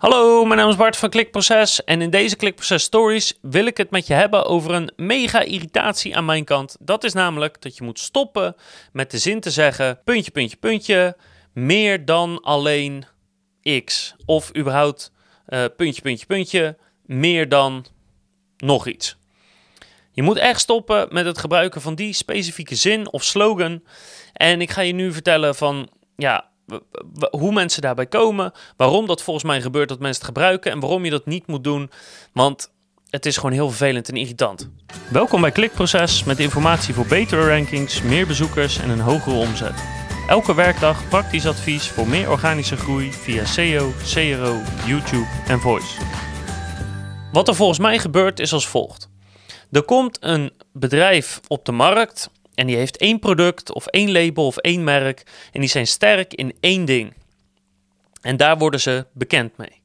Hallo, 0.00 0.44
mijn 0.44 0.58
naam 0.58 0.68
is 0.68 0.76
Bart 0.76 0.96
van 0.96 1.10
Klikproces 1.10 1.84
en 1.84 2.02
in 2.02 2.10
deze 2.10 2.36
Klikproces 2.36 2.82
Stories 2.82 3.38
wil 3.40 3.66
ik 3.66 3.76
het 3.76 3.90
met 3.90 4.06
je 4.06 4.14
hebben 4.14 4.44
over 4.44 4.70
een 4.70 4.92
mega 4.96 5.40
irritatie 5.40 6.16
aan 6.16 6.24
mijn 6.24 6.44
kant. 6.44 6.76
Dat 6.78 7.04
is 7.04 7.12
namelijk 7.12 7.62
dat 7.62 7.76
je 7.76 7.84
moet 7.84 7.98
stoppen 7.98 8.56
met 8.92 9.10
de 9.10 9.18
zin 9.18 9.40
te 9.40 9.50
zeggen 9.50 10.00
puntje, 10.04 10.30
puntje, 10.30 10.56
puntje, 10.56 11.16
meer 11.52 12.04
dan 12.04 12.40
alleen 12.42 13.04
x. 13.84 14.14
Of 14.24 14.56
überhaupt 14.56 15.12
uh, 15.48 15.64
puntje, 15.76 16.02
puntje, 16.02 16.26
puntje, 16.26 16.78
meer 17.06 17.48
dan 17.48 17.86
nog 18.56 18.86
iets. 18.86 19.16
Je 20.12 20.22
moet 20.22 20.38
echt 20.38 20.60
stoppen 20.60 21.08
met 21.10 21.24
het 21.24 21.38
gebruiken 21.38 21.80
van 21.80 21.94
die 21.94 22.12
specifieke 22.12 22.74
zin 22.74 23.12
of 23.12 23.24
slogan. 23.24 23.82
En 24.32 24.60
ik 24.60 24.70
ga 24.70 24.80
je 24.80 24.92
nu 24.92 25.12
vertellen 25.12 25.54
van, 25.54 25.88
ja, 26.16 26.49
hoe 27.30 27.52
mensen 27.52 27.82
daarbij 27.82 28.06
komen, 28.06 28.52
waarom 28.76 29.06
dat 29.06 29.22
volgens 29.22 29.44
mij 29.44 29.60
gebeurt 29.60 29.88
dat 29.88 29.98
mensen 29.98 30.18
het 30.18 30.32
gebruiken 30.34 30.72
en 30.72 30.80
waarom 30.80 31.04
je 31.04 31.10
dat 31.10 31.26
niet 31.26 31.46
moet 31.46 31.64
doen, 31.64 31.90
want 32.32 32.70
het 33.10 33.26
is 33.26 33.36
gewoon 33.36 33.52
heel 33.52 33.68
vervelend 33.68 34.08
en 34.08 34.16
irritant. 34.16 34.70
Welkom 35.10 35.40
bij 35.40 35.50
Klikproces 35.50 36.24
met 36.24 36.38
informatie 36.38 36.94
voor 36.94 37.06
betere 37.06 37.48
rankings, 37.48 38.02
meer 38.02 38.26
bezoekers 38.26 38.78
en 38.78 38.90
een 38.90 39.00
hogere 39.00 39.36
omzet. 39.36 39.84
Elke 40.28 40.54
werkdag 40.54 41.08
praktisch 41.08 41.46
advies 41.46 41.88
voor 41.88 42.08
meer 42.08 42.30
organische 42.30 42.76
groei 42.76 43.12
via 43.12 43.44
SEO, 43.44 43.92
CRO, 44.12 44.60
YouTube 44.86 45.26
en 45.46 45.60
Voice. 45.60 46.00
Wat 47.32 47.48
er 47.48 47.54
volgens 47.54 47.78
mij 47.78 47.98
gebeurt 47.98 48.40
is 48.40 48.52
als 48.52 48.68
volgt. 48.68 49.08
Er 49.70 49.82
komt 49.82 50.18
een 50.20 50.52
bedrijf 50.72 51.40
op 51.48 51.64
de 51.64 51.72
markt 51.72 52.30
en 52.60 52.66
die 52.66 52.76
heeft 52.76 52.96
één 52.96 53.18
product 53.18 53.72
of 53.72 53.86
één 53.86 54.12
label 54.12 54.46
of 54.46 54.56
één 54.56 54.84
merk. 54.84 55.22
En 55.52 55.60
die 55.60 55.68
zijn 55.68 55.86
sterk 55.86 56.34
in 56.34 56.56
één 56.60 56.84
ding. 56.84 57.14
En 58.20 58.36
daar 58.36 58.58
worden 58.58 58.80
ze 58.80 59.06
bekend 59.12 59.56
mee. 59.56 59.82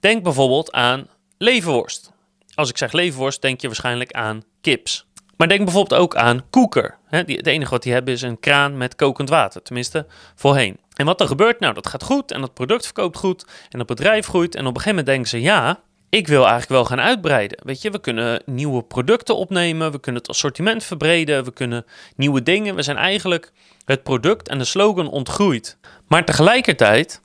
Denk 0.00 0.22
bijvoorbeeld 0.22 0.72
aan 0.72 1.08
leverworst. 1.38 2.12
Als 2.54 2.70
ik 2.70 2.76
zeg 2.76 2.92
leverworst, 2.92 3.42
denk 3.42 3.60
je 3.60 3.66
waarschijnlijk 3.66 4.12
aan 4.12 4.42
kips. 4.60 5.06
Maar 5.36 5.48
denk 5.48 5.64
bijvoorbeeld 5.64 6.00
ook 6.00 6.16
aan 6.16 6.50
koeker. 6.50 6.98
Het 7.06 7.46
enige 7.46 7.70
wat 7.70 7.82
die 7.82 7.92
hebben 7.92 8.14
is 8.14 8.22
een 8.22 8.40
kraan 8.40 8.76
met 8.76 8.94
kokend 8.94 9.28
water. 9.28 9.62
Tenminste, 9.62 10.06
voorheen. 10.34 10.76
En 10.94 11.06
wat 11.06 11.20
er 11.20 11.26
gebeurt? 11.26 11.60
Nou, 11.60 11.74
dat 11.74 11.86
gaat 11.86 12.02
goed 12.02 12.32
en 12.32 12.40
dat 12.40 12.54
product 12.54 12.84
verkoopt 12.84 13.16
goed 13.16 13.46
en 13.68 13.78
het 13.78 13.88
bedrijf 13.88 14.26
groeit. 14.26 14.54
En 14.54 14.66
op 14.66 14.74
een 14.74 14.80
gegeven 14.80 14.90
moment 14.90 15.06
denken 15.06 15.28
ze, 15.28 15.40
ja, 15.40 15.82
ik 16.12 16.28
wil 16.28 16.40
eigenlijk 16.40 16.68
wel 16.68 16.84
gaan 16.84 17.00
uitbreiden. 17.00 17.58
Weet 17.64 17.82
je, 17.82 17.90
we 17.90 18.00
kunnen 18.00 18.42
nieuwe 18.46 18.82
producten 18.82 19.36
opnemen, 19.36 19.92
we 19.92 20.00
kunnen 20.00 20.20
het 20.20 20.30
assortiment 20.30 20.84
verbreden, 20.84 21.44
we 21.44 21.52
kunnen 21.52 21.84
nieuwe 22.16 22.42
dingen. 22.42 22.74
We 22.74 22.82
zijn 22.82 22.96
eigenlijk 22.96 23.52
het 23.84 24.02
product 24.02 24.48
en 24.48 24.58
de 24.58 24.64
slogan 24.64 25.10
ontgroeid. 25.10 25.76
Maar 26.08 26.24
tegelijkertijd 26.24 27.22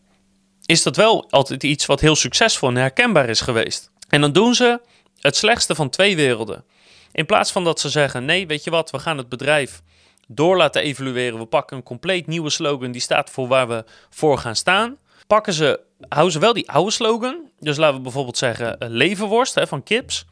is 0.65 0.83
dat 0.83 0.95
wel 0.95 1.29
altijd 1.29 1.63
iets 1.63 1.85
wat 1.85 2.01
heel 2.01 2.15
succesvol 2.15 2.69
en 2.69 2.75
herkenbaar 2.75 3.29
is 3.29 3.41
geweest. 3.41 3.91
En 4.09 4.21
dan 4.21 4.31
doen 4.31 4.55
ze 4.55 4.79
het 5.19 5.35
slechtste 5.35 5.75
van 5.75 5.89
twee 5.89 6.15
werelden. 6.15 6.63
In 7.11 7.25
plaats 7.25 7.51
van 7.51 7.63
dat 7.63 7.79
ze 7.79 7.89
zeggen: 7.89 8.25
nee, 8.25 8.47
weet 8.47 8.63
je 8.63 8.69
wat, 8.69 8.91
we 8.91 8.99
gaan 8.99 9.17
het 9.17 9.29
bedrijf 9.29 9.81
door 10.27 10.57
laten 10.57 10.81
evalueren. 10.81 11.39
We 11.39 11.45
pakken 11.45 11.77
een 11.77 11.83
compleet 11.83 12.27
nieuwe 12.27 12.49
slogan 12.49 12.91
die 12.91 13.01
staat 13.01 13.29
voor 13.29 13.47
waar 13.47 13.67
we 13.67 13.85
voor 14.09 14.37
gaan 14.37 14.55
staan 14.55 14.97
pakken 15.27 15.53
ze, 15.53 15.79
houden 16.09 16.33
ze 16.33 16.39
wel 16.39 16.53
die 16.53 16.71
oude 16.71 16.91
slogan. 16.91 17.49
Dus 17.59 17.77
laten 17.77 17.95
we 17.95 18.01
bijvoorbeeld 18.01 18.37
zeggen 18.37 18.75
uh, 18.79 18.89
leverworst 18.89 19.55
hè, 19.55 19.67
van 19.67 19.83
kips. 19.83 20.25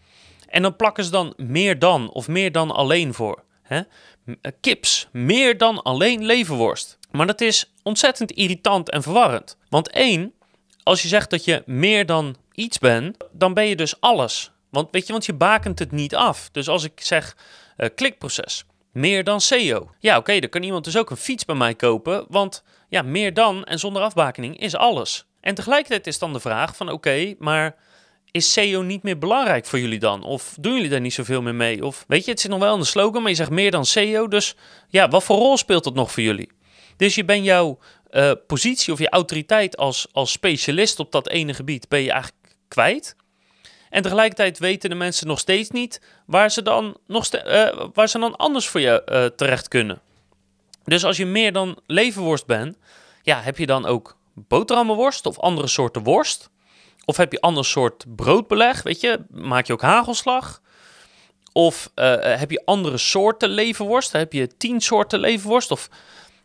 En 0.48 0.62
dan 0.62 0.76
plakken 0.76 1.04
ze 1.04 1.12
dan 1.12 1.34
meer 1.38 1.80
dan 1.80 2.10
of 2.10 2.28
meer 2.28 2.52
dan 2.52 2.72
alleen 2.72 3.14
voor. 3.14 3.44
Hè? 3.62 3.82
Eh, 4.26 4.52
kips, 4.62 5.08
meer 5.12 5.58
dan 5.58 5.84
alleen 5.84 6.26
leverworst. 6.26 6.98
Maar 7.12 7.28
dat 7.28 7.42
is 7.42 7.74
ontzettend 7.84 8.32
irritant 8.32 8.90
en 8.90 9.04
verwarrend. 9.04 9.58
Want 9.70 9.90
één, 9.90 10.34
als 10.84 11.02
je 11.02 11.08
zegt 11.08 11.30
dat 11.30 11.46
je 11.46 11.64
meer 11.66 12.06
dan 12.06 12.36
iets 12.52 12.78
bent, 12.78 13.18
dan 13.32 13.54
ben 13.54 13.66
je 13.66 13.76
dus 13.76 14.02
alles. 14.02 14.52
Want 14.70 14.88
weet 14.92 15.06
je, 15.06 15.12
want 15.12 15.26
je 15.26 15.34
bakent 15.34 15.80
het 15.80 15.92
niet 15.92 16.16
af. 16.16 16.50
Dus 16.52 16.68
als 16.68 16.84
ik 16.84 17.02
zeg 17.02 17.38
uh, 17.78 17.90
klikproces, 17.96 18.66
meer 18.96 19.24
dan 19.24 19.42
SEO. 19.42 19.90
Ja, 20.00 20.18
oké, 20.18 20.40
dan 20.40 20.50
kan 20.50 20.64
iemand 20.64 20.84
dus 20.84 20.98
ook 20.98 21.10
een 21.10 21.18
fiets 21.18 21.46
bij 21.46 21.56
mij 21.56 21.76
kopen, 21.76 22.26
want 22.30 22.64
ja, 22.90 23.02
meer 23.02 23.34
dan 23.34 23.64
en 23.64 23.80
zonder 23.80 24.02
afbakening 24.02 24.60
is 24.60 24.76
alles. 24.76 25.26
En 25.42 25.56
tegelijkertijd 25.56 26.08
is 26.08 26.20
dan 26.20 26.34
de 26.34 26.40
vraag 26.40 26.76
van 26.76 26.90
oké, 26.90 27.36
maar 27.40 27.76
is 28.32 28.54
SEO 28.54 28.82
niet 28.82 29.04
meer 29.04 29.18
belangrijk 29.18 29.66
voor 29.66 29.80
jullie 29.80 30.00
dan? 30.00 30.24
Of 30.24 30.56
doen 30.60 30.74
jullie 30.74 30.90
daar 30.90 31.02
niet 31.02 31.14
zoveel 31.14 31.42
meer 31.42 31.56
mee? 31.56 31.86
Of 31.86 32.04
weet 32.08 32.26
je, 32.26 32.32
het 32.32 32.40
zit 32.40 32.52
nog 32.52 32.60
wel 32.60 32.74
in 32.74 32.80
de 32.80 32.86
slogan, 32.86 33.22
maar 33.22 33.32
je 33.32 33.38
zegt 33.38 33.50
meer 33.50 33.72
dan 33.72 33.86
SEO. 33.86 34.28
Dus 34.28 34.56
ja, 34.88 35.08
wat 35.08 35.24
voor 35.24 35.38
rol 35.38 35.58
speelt 35.58 35.84
dat 35.84 35.94
nog 35.94 36.12
voor 36.12 36.24
jullie? 36.24 36.52
Dus 36.98 37.16
je 37.16 37.26
bent 37.26 37.46
jouw 37.46 37.80
uh, 38.12 38.32
positie 38.48 38.94
of 38.94 39.00
je 39.00 39.10
autoriteit 39.10 39.78
als, 39.78 40.08
als 40.12 40.32
specialist 40.32 41.00
op 41.00 41.12
dat 41.12 41.30
ene 41.30 41.54
gebied, 41.54 41.90
ben 41.90 42.02
je 42.02 42.12
eigenlijk 42.12 42.56
kwijt. 42.68 43.16
En 43.90 44.02
tegelijkertijd 44.02 44.60
weten 44.60 44.90
de 44.90 44.96
mensen 44.96 45.28
nog 45.28 45.40
steeds 45.40 45.70
niet 45.70 46.02
waar 46.26 46.52
ze 46.52 46.62
dan, 46.62 46.98
nog 47.08 47.34
uh, 47.34 47.68
waar 47.94 48.10
ze 48.10 48.20
dan 48.20 48.36
anders 48.36 48.68
voor 48.68 48.82
je 48.82 49.04
uh, 49.06 49.26
terecht 49.26 49.68
kunnen. 49.68 50.02
Dus 50.84 51.04
als 51.04 51.18
je 51.18 51.26
meer 51.26 51.54
dan 51.54 51.80
levenworst 51.88 52.46
bent, 52.46 52.78
ja, 53.22 53.42
heb 53.42 53.58
je 53.58 53.66
dan 53.66 53.86
ook 53.86 54.18
boterhammenworst 54.34 55.26
of 55.26 55.40
andere 55.40 55.68
soorten 55.68 56.04
worst? 56.04 56.50
Of 57.06 57.18
heb 57.18 57.32
je 57.32 57.42
ander 57.42 57.66
soort 57.66 58.06
broodbeleg, 58.16 58.84
weet 58.84 59.02
je? 59.02 59.26
Maak 59.30 59.68
je 59.68 59.74
ook 59.74 59.82
hagelslag? 59.82 60.62
Of 61.54 61.92
uh, 61.96 62.16
heb 62.22 62.52
je 62.52 62.62
andere 62.66 62.98
soorten 62.98 63.50
levenworst? 63.50 64.12
Heb 64.12 64.34
je 64.34 64.58
tien 64.58 64.82
soorten 64.82 65.20
levenworst? 65.20 65.72
Of 65.72 65.90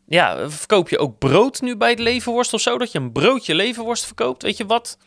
ja, 0.06 0.50
verkoop 0.50 0.88
je 0.88 0.98
ook 0.98 1.18
brood 1.18 1.60
nu 1.60 1.76
bij 1.76 1.90
het 1.90 1.98
levenworst 1.98 2.52
of 2.52 2.60
zo? 2.60 2.78
Dat 2.78 2.92
je 2.92 2.98
een 2.98 3.12
broodje 3.12 3.54
levenworst 3.54 4.06
verkoopt? 4.06 4.42
Weet 4.42 4.56
je 4.56 4.66
wat? 4.66 4.98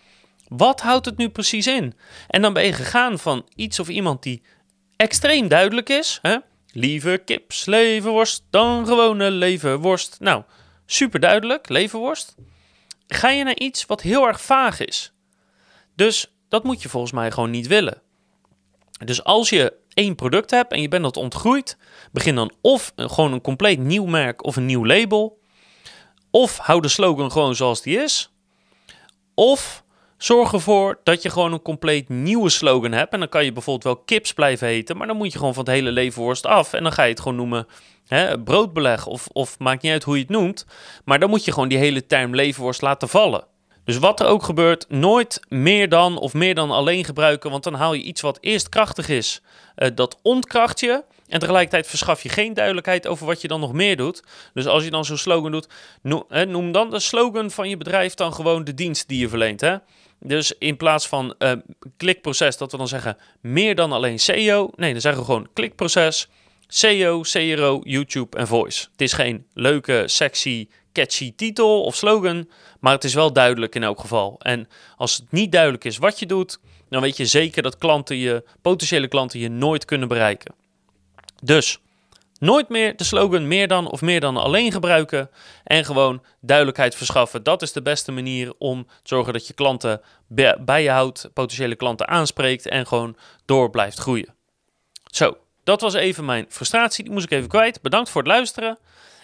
Wat 0.57 0.81
houdt 0.81 1.05
het 1.05 1.17
nu 1.17 1.29
precies 1.29 1.67
in? 1.67 1.93
En 2.27 2.41
dan 2.41 2.53
ben 2.53 2.63
je 2.63 2.73
gegaan 2.73 3.19
van 3.19 3.45
iets 3.55 3.79
of 3.79 3.89
iemand 3.89 4.23
die 4.23 4.41
extreem 4.95 5.47
duidelijk 5.47 5.89
is. 5.89 6.19
Hè? 6.21 6.37
Liever 6.71 7.19
kips, 7.19 7.65
leverworst 7.65 8.45
dan 8.49 8.87
gewone 8.87 9.31
leverworst. 9.31 10.17
Nou, 10.19 10.43
super 10.85 11.19
duidelijk, 11.19 11.69
leverworst. 11.69 12.35
Ga 13.07 13.29
je 13.29 13.43
naar 13.43 13.57
iets 13.57 13.85
wat 13.85 14.01
heel 14.01 14.27
erg 14.27 14.41
vaag 14.41 14.79
is. 14.79 15.13
Dus 15.95 16.33
dat 16.49 16.63
moet 16.63 16.81
je 16.81 16.89
volgens 16.89 17.11
mij 17.11 17.31
gewoon 17.31 17.49
niet 17.49 17.67
willen. 17.67 18.01
Dus 19.05 19.23
als 19.23 19.49
je 19.49 19.73
één 19.93 20.15
product 20.15 20.51
hebt 20.51 20.71
en 20.71 20.81
je 20.81 20.87
bent 20.87 21.03
dat 21.03 21.17
ontgroeid, 21.17 21.77
begin 22.11 22.35
dan 22.35 22.53
of 22.61 22.93
gewoon 22.95 23.33
een 23.33 23.41
compleet 23.41 23.79
nieuw 23.79 24.05
merk 24.05 24.43
of 24.43 24.55
een 24.55 24.65
nieuw 24.65 24.85
label. 24.85 25.39
Of 26.31 26.57
hou 26.57 26.81
de 26.81 26.87
slogan 26.87 27.31
gewoon 27.31 27.55
zoals 27.55 27.81
die 27.81 27.97
is. 27.97 28.31
Of 29.33 29.82
Zorg 30.23 30.53
ervoor 30.53 30.99
dat 31.03 31.21
je 31.21 31.29
gewoon 31.29 31.53
een 31.53 31.61
compleet 31.61 32.09
nieuwe 32.09 32.49
slogan 32.49 32.91
hebt. 32.91 33.13
En 33.13 33.19
dan 33.19 33.29
kan 33.29 33.45
je 33.45 33.51
bijvoorbeeld 33.51 33.95
wel 33.95 34.03
kips 34.05 34.33
blijven 34.33 34.67
heten, 34.67 34.97
maar 34.97 35.07
dan 35.07 35.17
moet 35.17 35.31
je 35.31 35.37
gewoon 35.37 35.53
van 35.53 35.63
het 35.63 35.73
hele 35.73 35.91
levenworst 35.91 36.45
af. 36.45 36.73
En 36.73 36.83
dan 36.83 36.91
ga 36.91 37.03
je 37.03 37.09
het 37.09 37.19
gewoon 37.19 37.37
noemen 37.37 37.67
hè, 38.07 38.39
broodbeleg 38.39 39.05
of, 39.05 39.27
of 39.27 39.59
maakt 39.59 39.81
niet 39.81 39.91
uit 39.91 40.03
hoe 40.03 40.15
je 40.15 40.21
het 40.21 40.29
noemt. 40.29 40.65
Maar 41.05 41.19
dan 41.19 41.29
moet 41.29 41.45
je 41.45 41.51
gewoon 41.51 41.67
die 41.67 41.77
hele 41.77 42.05
term 42.05 42.35
levenworst 42.35 42.81
laten 42.81 43.09
vallen. 43.09 43.45
Dus 43.83 43.97
wat 43.97 44.19
er 44.19 44.27
ook 44.27 44.43
gebeurt, 44.43 44.85
nooit 44.89 45.39
meer 45.49 45.89
dan 45.89 46.17
of 46.17 46.33
meer 46.33 46.55
dan 46.55 46.71
alleen 46.71 47.05
gebruiken, 47.05 47.51
want 47.51 47.63
dan 47.63 47.73
haal 47.73 47.93
je 47.93 48.03
iets 48.03 48.21
wat 48.21 48.37
eerst 48.41 48.69
krachtig 48.69 49.09
is, 49.09 49.41
uh, 49.75 49.89
dat 49.95 50.19
ontkracht 50.21 50.79
je. 50.79 51.03
En 51.33 51.39
tegelijkertijd 51.39 51.87
verschaf 51.87 52.23
je 52.23 52.29
geen 52.29 52.53
duidelijkheid 52.53 53.07
over 53.07 53.25
wat 53.25 53.41
je 53.41 53.47
dan 53.47 53.59
nog 53.59 53.73
meer 53.73 53.97
doet. 53.97 54.23
Dus 54.53 54.65
als 54.65 54.83
je 54.83 54.89
dan 54.89 55.05
zo'n 55.05 55.17
slogan 55.17 55.51
doet, 55.51 55.67
noem, 56.01 56.71
dan 56.71 56.89
de 56.89 56.99
slogan 56.99 57.51
van 57.51 57.69
je 57.69 57.77
bedrijf 57.77 58.13
dan 58.13 58.33
gewoon 58.33 58.63
de 58.63 58.73
dienst 58.73 59.07
die 59.07 59.19
je 59.19 59.29
verleent. 59.29 59.61
Hè? 59.61 59.75
Dus 60.19 60.53
in 60.57 60.77
plaats 60.77 61.07
van 61.07 61.35
uh, 61.39 61.51
klikproces, 61.97 62.57
dat 62.57 62.71
we 62.71 62.77
dan 62.77 62.87
zeggen 62.87 63.17
meer 63.41 63.75
dan 63.75 63.91
alleen 63.91 64.19
SEO. 64.19 64.69
Nee, 64.75 64.91
dan 64.91 65.01
zeggen 65.01 65.21
we 65.21 65.27
gewoon 65.27 65.47
klikproces, 65.53 66.27
SEO, 66.67 67.21
CRO, 67.21 67.79
YouTube 67.83 68.37
en 68.37 68.47
voice. 68.47 68.87
Het 68.91 69.01
is 69.01 69.13
geen 69.13 69.45
leuke, 69.53 70.03
sexy, 70.05 70.67
catchy 70.91 71.33
titel 71.35 71.83
of 71.83 71.95
slogan, 71.95 72.49
maar 72.79 72.93
het 72.93 73.03
is 73.03 73.13
wel 73.13 73.33
duidelijk 73.33 73.75
in 73.75 73.83
elk 73.83 73.99
geval. 73.99 74.35
En 74.39 74.67
als 74.97 75.15
het 75.15 75.31
niet 75.31 75.51
duidelijk 75.51 75.83
is 75.83 75.97
wat 75.97 76.19
je 76.19 76.25
doet, 76.25 76.59
dan 76.89 77.01
weet 77.01 77.17
je 77.17 77.25
zeker 77.25 77.63
dat 77.63 77.77
klanten 77.77 78.15
je, 78.15 78.43
potentiële 78.61 79.07
klanten 79.07 79.39
je 79.39 79.49
nooit 79.49 79.85
kunnen 79.85 80.07
bereiken. 80.07 80.61
Dus 81.43 81.79
Nooit 82.43 82.69
meer 82.69 82.95
de 82.95 83.03
slogan 83.03 83.47
meer 83.47 83.67
dan 83.67 83.89
of 83.89 84.01
meer 84.01 84.19
dan 84.19 84.37
alleen 84.37 84.71
gebruiken 84.71 85.29
en 85.63 85.85
gewoon 85.85 86.23
duidelijkheid 86.41 86.95
verschaffen. 86.95 87.43
Dat 87.43 87.61
is 87.61 87.71
de 87.71 87.81
beste 87.81 88.11
manier 88.11 88.53
om 88.57 88.85
te 88.85 88.91
zorgen 89.03 89.33
dat 89.33 89.47
je 89.47 89.53
klanten 89.53 90.01
bij 90.59 90.83
je 90.83 90.89
houdt, 90.89 91.29
potentiële 91.33 91.75
klanten 91.75 92.07
aanspreekt 92.07 92.67
en 92.67 92.87
gewoon 92.87 93.15
door 93.45 93.69
blijft 93.69 93.97
groeien. 93.97 94.35
Zo, 95.11 95.37
dat 95.63 95.81
was 95.81 95.93
even 95.93 96.25
mijn 96.25 96.45
frustratie. 96.49 97.03
Die 97.03 97.13
moest 97.13 97.25
ik 97.25 97.31
even 97.31 97.49
kwijt. 97.49 97.81
Bedankt 97.81 98.09
voor 98.09 98.21
het 98.21 98.31
luisteren. 98.31 98.77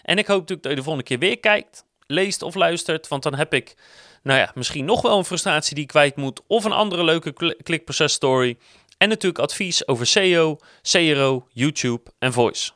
En 0.04 0.18
ik 0.18 0.28
hoop 0.28 0.40
natuurlijk 0.40 0.64
dat 0.64 0.72
je 0.72 0.78
de 0.78 0.84
volgende 0.84 1.08
keer 1.08 1.20
weer 1.20 1.40
kijkt, 1.40 1.86
leest 2.08 2.42
of 2.42 2.56
luistert. 2.56 3.08
Want 3.08 3.24
dan 3.24 3.36
heb 3.36 3.54
ik, 3.54 3.76
nou 4.24 4.40
ja, 4.40 4.52
misschien 4.54 4.86
nog 4.86 5.02
wel 5.02 5.18
een 5.18 5.26
frustratie 5.26 5.76
die 5.76 5.84
ik 5.84 5.90
kwijt 5.90 6.16
moet. 6.16 6.42
Of 6.48 6.64
een 6.64 6.72
andere 6.72 7.04
leuke 7.04 7.56
klikproces 7.64 8.14
story. 8.14 8.58
En 9.00 9.10
natuurlijk 9.10 9.44
advies 9.44 9.88
over 9.88 10.06
SEO, 10.06 10.58
CRO, 10.82 11.48
YouTube 11.54 12.12
en 12.20 12.34
Voice. 12.34 12.72